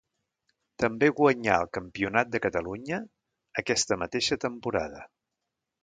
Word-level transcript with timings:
També 0.83 1.09
guanyà 1.19 1.59
el 1.65 1.69
campionat 1.79 2.33
de 2.37 2.43
Catalunya 2.47 2.99
aquesta 3.63 4.03
mateixa 4.07 4.43
temporada. 4.49 5.07